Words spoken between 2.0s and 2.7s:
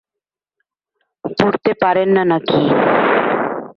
না নাকি?